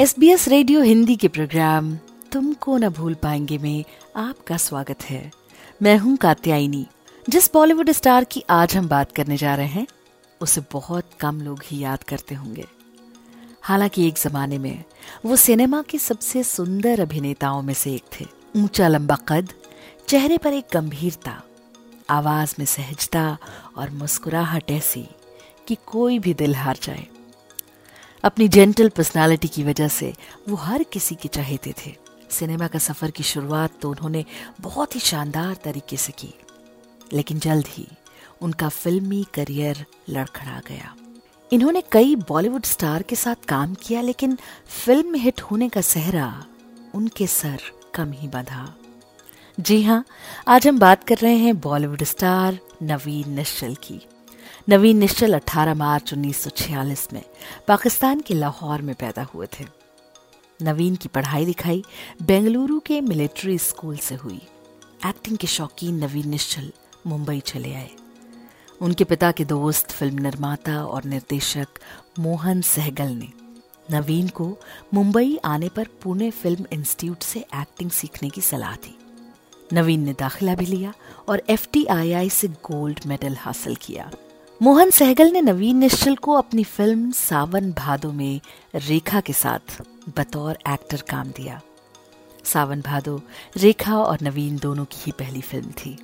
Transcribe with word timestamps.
S 0.00 0.18
B 0.18 0.28
S 0.30 0.48
radio 0.48 0.82
Hindi 0.82 1.16
के 1.16 1.28
program 1.28 1.98
तुमको 2.32 2.76
न 2.78 2.88
भूल 2.88 3.14
पाएँगे 3.14 3.58
में 3.58 3.84
आपका 4.16 4.56
स्वागत 4.56 5.04
है। 5.04 5.32
मैं 5.82 5.98
हूँ 5.98 6.16
कात्यायनी। 6.16 6.86
जिस 7.28 7.52
बॉलीवुड 7.52 7.90
स्टार 7.90 8.24
की 8.24 8.44
आज 8.50 8.76
हम 8.76 8.88
बात 8.88 9.12
करने 9.12 9.36
जा 9.36 9.54
रहे 9.54 9.66
हैं, 9.66 9.86
उसे 10.40 10.62
बहुत 10.72 11.10
कम 11.20 11.40
लोग 11.40 11.60
ही 11.64 11.78
याद 11.78 12.02
करते 12.02 12.34
होंगे। 12.34 12.66
हालाँकि 13.62 14.06
एक 14.08 14.14
जमाने 14.16 14.58
में 14.58 14.84
वो 15.24 15.36
सिनेमा 15.36 15.82
के 15.82 15.98
सबसे 15.98 16.42
सुंदर 16.42 17.00
अभिनेताओं 17.00 17.62
में 17.62 17.74
से 17.74 17.94
एक 17.94 18.04
थे। 18.20 18.26
ऊँचा 18.56 18.88
लंबा 18.88 19.16
कद, 19.16 19.52
चेहरे 20.08 20.38
पर 20.38 20.52
एक 20.52 20.64
गंभीरता, 20.72 21.42
आवाज़ 22.10 22.54
में 22.58 22.66
सहजता 22.66 23.38
और 23.76 23.90
मुस्कुराहट 23.90 24.70
ऐसी 24.70 25.08
कि 25.68 25.76
कोई 25.86 26.18
भी 26.18 26.34
दिल 26.34 26.54
हार 26.54 26.78
जाए। 26.82 27.06
अपनी 28.24 28.48
जेंटल 28.48 28.88
पर्सनालिटी 28.88 29.48
की 29.48 29.62
वजह 29.64 29.88
से 29.90 30.12
वो 30.48 30.56
हर 30.56 30.82
किसी 30.82 31.14
के 31.14 31.28
चाहते 31.28 31.74
थे। 31.78 31.94
सिनेमा 32.30 32.66
का 32.68 32.78
सफ़र 32.78 33.10
की 33.10 33.22
शुरुआत 33.22 33.78
तो 33.82 33.90
उन्होंने 33.90 34.24
बहुत 34.60 34.94
ही 34.94 35.00
शानदार 35.00 35.54
तरीके 35.64 35.96
से 35.96 36.12
की, 36.12 36.32
लेकिन 37.12 37.38
जल्द 37.38 37.66
ही 37.68 37.86
उनका 38.42 38.68
फिल्मी 38.68 39.24
करियर 39.34 39.84
लड़खड़ा 40.10 40.60
गया। 40.68 40.94
इन्होंने 41.50 41.82
कई 41.92 42.14
बॉलीवुड 42.28 42.64
स्टार 42.64 43.02
के 43.02 43.16
साथ 43.16 43.44
काम 43.48 43.74
किया, 43.76 44.00
लेकिन 44.00 44.36
फ़िल्म 44.84 45.14
हिट 45.14 45.40
होने 45.40 45.68
का 45.68 45.80
सहरा 45.82 46.44
उनके 46.94 47.26
सर 47.28 47.60
कम 47.94 48.12
ही 48.12 48.28
बंधा। 48.28 48.68
जी 49.58 49.82
हाँ 49.82 50.04
आज 50.48 50.66
हम 50.68 50.78
बात 50.78 51.04
कर 51.04 51.18
रहे 51.18 51.36
हैं 51.36 51.58
बॉलीवुड 51.60 52.02
स्टार 52.04 52.58
नवीन 52.82 53.30
निश्चल 53.30 53.74
की। 53.82 54.00
नवीन 54.70 54.96
निश्चल 54.96 55.34
18 55.34 55.74
मार्च 55.74 56.14
1946 56.14 57.12
में 57.12 57.22
पाकिस्तान 57.68 58.20
के 58.20 58.34
लाहौर 58.34 58.82
में 58.82 58.94
पैदा 58.94 59.22
हुए 59.22 59.46
थे। 59.46 59.64
नवीन 60.62 60.96
की 60.96 61.08
पढ़ाई 61.08 61.44
लिखाई 61.44 61.84
बेंगलुरु 62.22 62.80
के 62.80 63.00
मिलिट्री 63.00 63.58
स्कूल 63.58 63.96
से 63.96 64.14
हुई। 64.14 64.40
एक्टिंग 65.06 65.38
के 65.38 65.46
शौकीन 65.46 66.04
नवीन 66.04 66.28
निश्चल 66.28 66.72
मुंबई 67.06 67.40
चले 67.40 67.74
आए। 67.74 67.90
उनके 68.80 69.04
पिता 69.04 69.32
के 69.32 69.44
दोस्त, 69.44 69.90
फ़िल्म 69.90 70.18
निर्माता 70.18 70.84
और 70.84 71.04
निर्देशक 71.04 71.66
मोहन 72.18 72.60
सहगल 72.60 73.08
ने 73.08 73.28
नवीन 73.90 74.28
को 74.28 74.58
मुंबई 74.94 75.38
आने 75.44 75.68
पर 75.68 75.88
पुणे 76.02 76.30
फ़िल्म 76.30 76.66
इंस्टीट्यूट 76.72 77.22
से 77.22 77.40
एक्टिंग 77.40 77.90
सीखने 77.90 78.30
की 78.30 78.40
सलाह 78.40 78.76
दी। 78.76 78.98
नवीन 79.72 80.00
ने 80.00 80.12
दाखिला 80.12 80.54
भी 80.54 80.66
लिया 80.66 80.94
और 81.28 81.42
एफटीआईआई 81.50 82.30
से 82.30 82.48
गोल्ड 82.48 83.00
मेडल 83.06 83.36
हासिल 83.36 83.74
किया। 83.74 84.10
मोहन 84.62 84.90
सहगल 84.90 85.30
ने 85.30 85.40
नवीन 85.40 85.76
निश्चल 85.76 86.14
को 86.16 86.32
अपनी 86.32 86.64
फ़िल्म 86.64 87.10
सावन 87.10 87.72
भादो 87.72 88.12
में 88.12 88.40
रेखा 88.74 89.20
के 89.20 89.32
साथ 89.32 89.82
बतौर 90.16 90.58
एक्टर 90.68 91.02
काम 91.10 91.28
दिया। 91.28 91.60
सावन 92.44 92.80
भादो, 92.80 93.22
रेखा 93.56 93.98
और 93.98 94.18
नवीन 94.22 94.56
दोनों 94.56 94.84
की 94.84 94.96
ही 95.00 95.12
पहली 95.12 95.40
फ़िल्म 95.40 95.70
थी। 95.70 95.96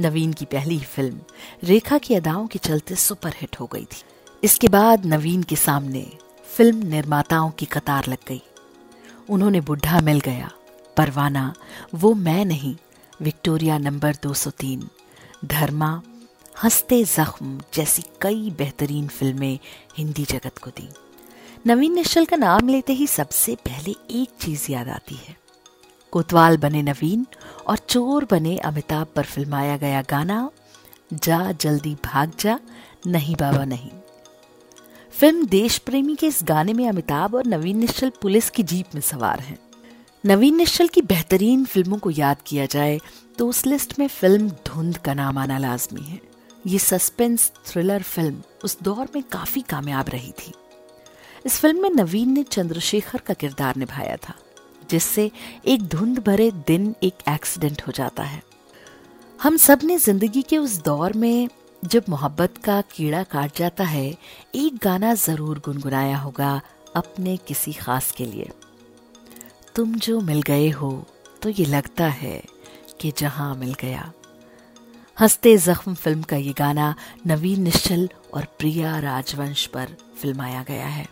नवीन 0.00 0.32
की 0.32 0.44
पहली 0.44 0.78
फ़िल्म 0.78 1.20
रेखा 1.64 1.98
की 1.98 2.14
अदाओं 2.14 2.46
के 2.46 2.58
चलते 2.58 2.94
सुपरहिट 2.94 3.60
हो 3.60 3.66
गई 3.66 3.84
थी। 3.84 4.02
इसके 4.44 4.68
बाद 4.68 5.06
नवीन 5.06 5.42
के 5.42 5.56
सामने 5.56 6.06
फ़िल्म 6.56 6.86
निर्माताओं 6.86 7.50
की 7.50 7.66
कतार 7.66 8.06
लग 8.08 8.18
गई। 8.28 8.42
उन्होंने 9.30 9.60
बुढ़ा 9.60 10.00
मिल 10.00 10.20
गया, 10.20 10.50
परवाना, 10.96 11.54
वो 11.94 12.14
मैं 12.14 12.44
नहीं, 12.44 12.76
विक्टोरिया 13.22 13.78
नंबर 13.78 14.14
203 14.14 14.88
धर्मा 15.44 16.02
हँसते 16.62 17.04
जख्म 17.04 17.60
जैसी 17.74 18.02
कई 18.20 18.50
बेहतरीन 18.50 19.08
फ़िल्में 19.08 19.58
हिंदी 19.96 20.24
जगत 20.24 20.58
को 20.58 20.70
दी। 20.70 20.88
नवीन 21.66 21.94
निश्चल 21.94 22.24
का 22.24 22.36
नाम 22.36 22.68
लेते 22.68 22.92
ही 22.92 23.06
सबसे 23.06 23.54
पहले 23.54 23.90
एक 24.10 24.28
चीज़ 24.40 24.72
याद 24.72 24.88
आती 24.88 25.14
है। 25.14 25.36
कोतवाल 26.12 26.56
बने 26.56 26.82
नवीन 26.82 27.26
और 27.66 27.76
चोर 27.76 28.26
बने 28.30 28.56
अमिताभ 28.56 29.06
पर 29.16 29.22
फिल्माया 29.22 29.76
गया 29.76 30.02
गाना, 30.02 30.50
जा 31.12 31.52
जल्दी 31.52 31.94
भाग 31.94 32.32
जा, 32.40 32.58
नहीं 33.06 33.36
बाबा 33.36 33.64
नहीं। 33.64 33.90
फ़िल्म 35.14 35.46
देश 35.46 35.78
प्रेमी 35.78 36.14
के 36.14 36.26
इस 36.26 36.40
गाने 36.42 36.72
में 36.72 36.88
अमिताभ 36.88 37.34
और 37.34 37.46
नवीन 37.46 37.78
निश्चल 37.78 38.12
पुलिस 38.22 38.50
की 38.50 38.62
जीप 38.62 38.94
में 38.94 39.02
सवार 39.02 39.40
हैं। 39.40 39.58
नवीन 40.24 40.56
निश्चल 40.56 40.88
की 40.88 41.02
बेहतरीन 41.02 41.64
फ़िल्मों 41.64 41.98
को 41.98 42.10
याद 42.10 42.42
किया 42.46 42.66
जाए 42.66 43.00
तो 43.38 43.48
उस 43.48 43.66
लिस्ट 43.66 43.98
में 43.98 44.08
फ़िल्म 44.08 44.48
धुंध 44.48 44.96
का 44.96 45.14
नाम 45.14 45.38
आना 45.38 45.58
लाजमी 45.58 46.02
है। 46.02 46.27
ये 46.64 46.78
सस्पेंस 46.78 47.50
थ्रिलर 47.66 48.02
फ़िल्म 48.02 48.42
उस 48.64 48.76
दौर 48.82 49.08
में 49.14 49.22
काफ़ी 49.32 49.60
कामयाब 49.60 50.08
रही 50.08 50.32
थी। 50.38 50.52
इस 51.46 51.58
फ़िल्म 51.60 51.82
में 51.82 51.90
नवीन 51.90 52.32
ने 52.32 52.42
चंद्रशेखर 52.42 53.18
का 53.18 53.34
किरदार 53.34 53.76
निभाया 53.76 54.16
था, 54.18 54.34
जिससे 54.90 55.30
एक 55.66 55.82
धुंध 55.88 56.18
भरे 56.18 56.50
दिन 56.66 56.94
एक 57.02 57.28
एक्सीडेंट 57.28 57.82
हो 57.86 57.92
जाता 57.92 58.22
है। 58.22 58.42
हम 59.38 59.56
सबने 59.56 59.98
ज़िंदगी 59.98 60.42
के 60.42 60.58
उस 60.58 60.76
दौर 60.82 61.12
में 61.14 61.48
जब 61.82 62.04
मोहब्बत 62.08 62.56
का 62.56 62.80
कीड़ा 62.90 63.22
काट 63.24 63.56
जाता 63.56 63.84
है, 63.84 64.16
एक 64.54 64.78
गाना 64.82 65.14
ज़रूर 65.16 65.58
गुनगुनाया 65.64 66.16
होगा 66.18 66.60
अपने 66.96 67.36
किसी 67.36 67.72
खास 67.72 68.10
के 68.12 68.26
लिए। 68.26 68.50
तुम 69.74 69.94
जो 69.96 70.20
मिल 70.20 70.42
गए 70.42 70.68
हो 70.70 70.92
तो 71.42 71.48
ये 71.50 71.64
लगता 71.66 72.06
है 72.06 72.42
कि 73.00 73.12
जहाँ 73.18 73.54
मिल 73.56 73.74
गया। 73.74 74.12
हँसते 75.20 75.56
जख्म 75.56 75.94
फ़िल्म 75.94 76.22
का 76.22 76.36
ये 76.36 76.52
गाना 76.52 76.94
नवीन, 77.26 77.62
निश्चल 77.62 78.10
और 78.34 78.44
प्रिया 78.44 78.98
राजवंश 78.98 79.66
पर 79.66 79.88
फिल्माया 80.22 80.62
गया 80.62 80.86
है। 80.86 81.08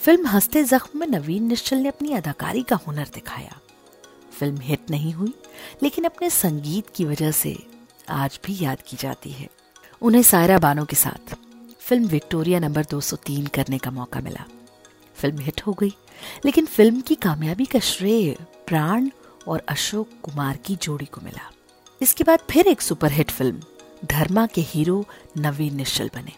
फ़िल्म 0.00 0.26
हँसते 0.26 0.64
जख्म 0.64 1.00
में 1.00 1.06
नवीन, 1.06 1.42
निश्चल 1.42 1.76
ने 1.76 1.88
अपनी 1.88 2.12
अदाकारी 2.12 2.62
का 2.62 2.76
हुनर 2.76 3.08
दिखाया। 3.14 3.60
फ़िल्म 4.38 4.58
हिट 4.60 4.90
नहीं 4.90 5.12
हुई, 5.12 5.34
लेकिन 5.82 6.04
अपने 6.04 6.30
संगीत 6.30 6.84
की 6.94 7.04
वजह 7.04 7.30
से 7.30 7.58
आज 8.08 8.40
भी 8.44 8.64
याद 8.64 8.82
की 8.82 8.96
जाती 8.96 9.30
है। 9.30 9.48
उन्हें 10.02 10.22
सायरा 10.22 10.58
बानो 10.58 10.84
के 10.84 10.96
साथ 10.96 11.34
फ़िल्म 11.80 12.06
विक्टोरिया 12.06 12.58
नंबर 12.58 12.84
203 12.84 13.46
करने 13.46 13.78
का 13.78 13.90
मौका 13.90 14.20
मिला। 14.20 14.44
फ़िल्म 15.14 15.38
हिट 15.38 15.62
हो 15.66 15.72
गई, 15.72 15.94
लेकिन 16.44 16.66
फ़िल्म 16.66 17.00
की 17.00 17.14
कामयाबी 17.14 17.64
का 17.64 17.78
श्रेय 17.78 18.36
प्राण 18.66 19.10
और 19.48 19.62
अशोक 19.68 20.08
कुमार 20.22 20.56
की 20.56 20.76
जोड़ी 20.76 21.06
को 21.06 21.20
मिला। 21.20 21.50
इसके 22.00 22.24
बाद 22.24 22.38
फिर 22.50 22.66
एक 22.66 22.80
सुपरहिट 22.80 23.30
फ़िल्म, 23.30 23.60
धर्मा 24.04 24.46
के 24.46 24.60
हीरो 24.60 25.04
नवीन 25.38 25.74
निश्चल 25.76 26.10
बने। 26.14 26.32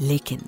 लेकिन 0.00 0.40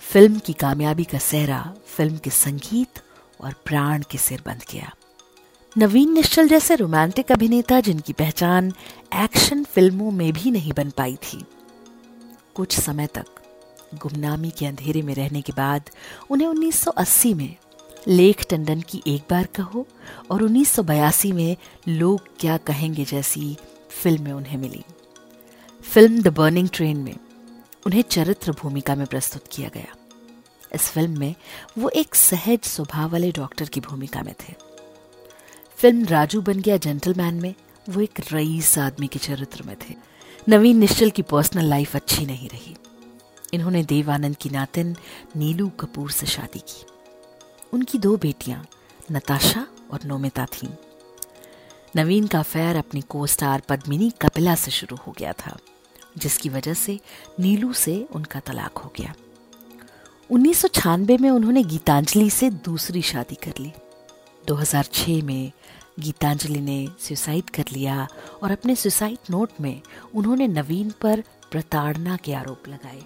फ़िल्म 0.00 0.38
की 0.38 0.52
कामयाबी 0.52 1.04
का 1.04 1.18
सहरा 1.18 1.62
फ़िल्म 1.96 2.16
के 2.16 2.30
संगीत 2.30 3.00
और 3.40 3.54
प्राण 3.64 4.02
के 4.10 4.18
सिर 4.18 4.42
बंध 4.46 4.64
गया 4.72 4.92
नवीन 5.76 6.12
निश्चल 6.12 6.48
जैसे 6.48 6.74
रोमांटिक 6.74 7.32
अभिनेता 7.32 7.80
जिनकी 7.80 8.12
पहचान 8.12 8.72
एक्शन 9.14 9.64
फ़िल्मों 9.64 10.10
में 10.10 10.32
भी 10.32 10.50
नहीं 10.50 10.72
बन 10.76 10.90
पाई 10.90 11.16
थी। 11.16 11.44
कुछ 12.54 12.78
समय 12.80 13.06
तक 13.06 13.26
गुमनामी 13.94 14.50
के 14.50 14.66
अंधेरे 14.66 15.02
में 15.02 15.14
रहने 15.14 15.42
के 15.42 15.52
बाद 15.52 15.90
उन्हें 16.30 16.48
1980 16.48 17.34
में 17.34 17.56
लेख 18.08 18.46
टंडन 18.50 18.80
की 18.80 19.02
एक 19.06 19.22
बार 19.30 19.46
कहो 19.56 19.86
और 20.30 20.42
1982 20.42 21.32
में 21.32 21.56
लोग 21.88 22.28
क्या 22.40 22.56
कहेंगे 22.56 23.04
जैसी 23.04 23.56
फ़िल्म 24.02 24.22
में 24.22 24.32
उन्हें 24.32 24.56
मिली। 24.58 24.84
फ़िल्म 25.82 26.22
द 26.22 26.28
बर्निंग 26.28 26.68
ट्रेन 26.72 26.96
में 26.96 27.16
उन्हें 27.86 28.02
चरित्र 28.02 28.52
भूमिका 28.52 28.94
में 28.94 29.06
प्रस्तुत 29.06 29.44
किया 29.52 29.68
गया। 29.74 29.94
इस 30.74 30.80
फ़िल्म 30.80 31.18
में 31.18 31.34
वो 31.78 31.88
एक 31.88 32.14
सहज 32.14 32.64
स्वभाव 32.64 33.12
वाले 33.12 33.32
डॉक्टर 33.32 33.64
की 33.64 33.80
भूमिका 33.80 34.22
में 34.22 34.34
थे। 34.34 34.54
फ़िल्म 35.76 36.04
राजू 36.04 36.40
बन 36.40 36.60
गया 36.60 36.76
जेंटलमैन 36.76 37.34
में 37.34 37.54
वो 37.88 38.00
एक 38.00 38.20
रईस 38.32 38.78
आदमी 38.78 39.06
के 39.06 39.18
चरित्र 39.18 39.62
में 39.62 39.76
थे। 39.76 39.94
नवीन 40.48 40.76
निश्चल 40.76 41.10
की 41.10 41.22
पर्सनल 41.22 41.64
लाइफ 41.64 41.96
अच्छी 41.96 42.26
नहीं 42.26 42.48
रही। 42.48 42.76
इन्होंने 43.54 43.82
देवानंद 43.82 44.36
की 44.36 44.50
नातिन 44.50 44.96
नीलू 45.36 45.68
कपूर 45.68 46.10
से 46.10 46.26
शादी 46.26 46.58
की। 46.58 46.86
उनकी 47.72 47.98
दो 47.98 48.16
बेटियाँ, 48.16 48.66
नताशा 49.12 49.66
और 49.90 50.00
नोमिता 50.04 50.46
थीं। 50.46 50.68
नवीन 51.96 52.26
का 52.26 52.38
अफेयर 52.38 52.76
अपनी 52.76 53.00
को 53.00 53.26
स्टार 53.26 53.62
पद्मिनी 53.68 54.10
कपिला 54.10 54.54
से 54.54 54.70
शुरू 54.70 54.96
हो 54.96 55.14
गया 55.18 55.32
था, 55.32 55.58
जिसकी 56.18 56.48
वजह 56.48 56.74
से 56.74 57.00
नीलू 57.40 57.72
से 57.72 58.08
उनका 58.12 58.40
तलाक 58.40 58.78
हो 58.78 58.92
गया। 58.96 59.14
उन्नीस 60.30 60.58
सौ 60.58 60.68
छानबे 60.68 61.18
में 61.18 61.30
उन्होंने 61.30 61.62
गीतांजलि 61.62 62.30
से 62.30 62.50
दूसरी 62.50 63.02
शादी 63.02 63.34
कर 63.34 63.52
ली। 63.60 63.72
2006 64.48 65.22
में 65.22 65.52
गीतांजलि 66.00 66.60
ने 66.60 66.88
सुसाइड 67.00 67.50
कर 67.50 67.64
लिया 67.72 68.08
और 68.42 68.50
अपने 68.50 68.76
सुसाइड 68.76 69.18
नोट 69.30 69.50
में 69.60 69.82
उन्होंने 70.14 70.48
नवीन 70.48 70.90
पर 71.00 71.22
प्रताड़ना 71.50 72.16
के 72.16 72.34
आरोप 72.34 72.68
लगाए। 72.68 73.02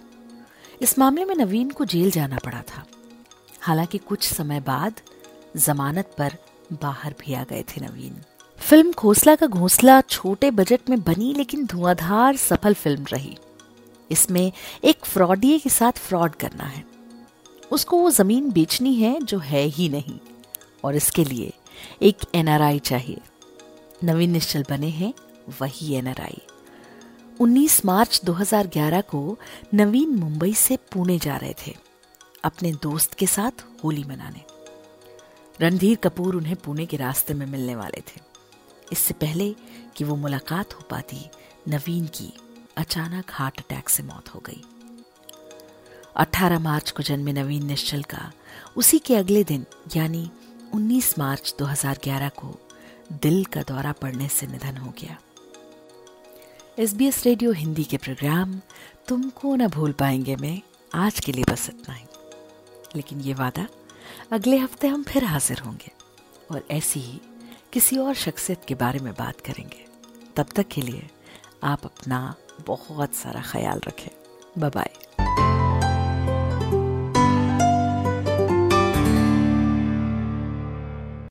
इस 0.83 0.99
मामले 0.99 1.25
में 1.25 1.35
नवीन 1.35 1.71
को 1.71 1.85
जेल 1.85 2.11
जाना 2.11 2.39
पड़ा 2.45 2.63
था। 2.63 2.87
हालाँकि 3.61 3.99
कुछ 3.99 4.33
समय 4.33 4.61
बाद 4.61 5.01
जमानत 5.57 6.15
पर 6.19 6.37
बाहर 6.73 7.15
भी 7.21 7.35
आ 7.35 7.45
गए 7.45 7.63
थे 7.63 7.81
नवीन। 7.81 8.21
फ़िल्म 8.71 8.93
खोसला 8.93 9.35
का 9.37 9.47
घोसला 9.47 10.01
छोटे 10.01 10.51
बजट 10.51 10.81
में 10.91 11.01
बनी, 11.01 11.35
लेकिन 11.35 11.67
धुआंधार 11.67 12.37
सफल 12.37 12.75
फ़िल्म 12.75 13.07
रही। 13.13 13.37
इसमें 14.11 14.53
एक 14.85 15.05
फ्रॉडिये 15.05 15.59
के 15.59 15.71
साथ 15.71 15.93
फ्रॉड 15.93 16.35
करना 16.35 16.65
है। 16.65 16.85
उसको 17.73 17.97
वो 17.97 18.11
ज़मीन 18.11 18.51
बेचनी 18.51 18.95
है 18.95 19.21
जो 19.23 19.39
है 19.39 19.63
ही 19.63 19.89
नहीं। 19.89 20.19
और 20.85 20.97
इसके 20.97 21.25
लिए 21.25 21.53
एक 22.03 22.17
एनआरआई 22.35 22.79
चाहिए। 22.79 23.21
नवीन 24.05 24.31
निश्चल 24.31 24.65
बने 24.71 24.89
हैं, 24.89 25.15
वही 25.61 25.95
एनआरआई 25.95 26.41
19 27.41 27.85
मार्च 27.85 28.21
2011 28.25 29.01
को 29.01 29.39
नवीन 29.75 30.11
मुंबई 30.11 30.55
से 30.55 30.77
पुणे 30.77 31.19
जा 31.19 31.37
रहे 31.37 31.55
थे, 31.67 31.77
अपने 32.45 32.73
दोस्त 32.73 33.15
के 33.15 33.27
साथ 33.27 33.85
होली 33.85 34.05
मनाने। 34.05 34.45
रणधीर 35.61 35.97
कपूर 35.97 36.37
उन्हें 36.37 36.57
पुणे 36.57 36.87
के 36.87 36.97
रास्ते 36.97 37.35
में 37.35 37.47
मिलने 37.47 37.77
वाले 37.77 38.01
थे। 38.01 38.30
इससे 38.93 39.15
पहले 39.15 39.55
कि 39.97 40.05
वो 40.05 40.17
मुलाकात 40.17 40.75
हो 40.75 40.81
पाती, 40.91 41.31
नवीन 41.69 42.07
की 42.07 42.33
अचानक 42.77 43.25
हार्ट 43.31 43.59
अटैक 43.59 43.89
से 43.89 44.03
मौत 44.03 44.29
हो 44.29 44.43
गई। 44.47 44.65
18 46.17 46.59
मार्च 46.59 46.91
को 46.91 47.03
जन्मे 47.03 47.33
नवीन 47.33 47.67
निश्चल 47.67 48.03
का 48.03 48.33
उसी 48.77 48.99
के 48.99 49.17
अगले 49.17 49.45
दिन, 49.45 49.67
यानी 49.97 50.31
19 50.75 51.19
मार्च 51.19 51.55
2011 51.59 52.29
को 52.29 52.69
दिल 53.13 53.45
का 53.45 53.63
दौरा 53.63 53.93
पड़ने 53.93 54.29
से 54.29 54.47
निधन 54.47 54.77
हो 54.77 54.91
गया। 54.91 55.19
एस 56.79 57.23
रेडियो 57.27 57.53
हिंदी 57.53 57.85
के 57.85 57.97
प्रोग्राम, 57.97 58.61
तुमको 59.09 59.57
न 59.57 59.69
भूल 59.69 59.93
पाएँगे 59.93 60.37
में, 60.37 60.63
आज 60.95 61.21
के 61.21 61.33
लिए 61.33 61.45
बस 61.45 61.69
इतना 61.69 61.95
ही। 61.95 62.07
लेकिन 62.97 63.21
ये 63.21 63.35
वादा 63.35 63.69
अगले 64.33 64.59
हफ़्ते 64.59 64.89
हम 64.89 65.03
फिर 65.03 65.25
हाजिर 65.25 65.59
होंगे। 65.59 65.93
और 66.51 66.67
ऐसी 66.71 67.01
ही 67.01 67.21
किसी 67.73 67.99
और 67.99 68.15
शख्सियत 68.15 68.65
के 68.69 68.75
बारे 68.75 68.99
में 68.99 69.13
बात 69.15 69.41
करेंगे। 69.41 69.85
तब 70.37 70.47
तक 70.57 70.69
के 70.69 70.81
लिए 70.81 71.11
आप 71.65 71.85
अपना 71.85 72.35
बहुत 72.67 73.15
सारा 73.15 73.43
ख्याल 73.43 73.81
रखें। 73.87 74.11
बाय 74.71 74.91